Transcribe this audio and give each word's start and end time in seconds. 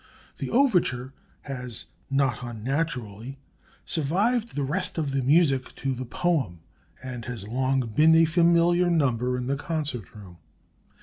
The 0.37 0.49
overture 0.49 1.13
has, 1.41 1.85
not 2.09 2.39
unnaturally, 2.41 3.37
survived 3.85 4.55
the 4.55 4.63
rest 4.63 4.97
of 4.97 5.11
the 5.11 5.21
music 5.21 5.75
to 5.75 5.93
the 5.93 6.05
poem, 6.07 6.61
and 7.03 7.25
has 7.25 7.47
long 7.47 7.81
been 7.81 8.15
a 8.15 8.25
familiar 8.25 8.89
number 8.89 9.37
in 9.37 9.45
the 9.45 9.57
concert 9.57 10.15
room. 10.15 10.37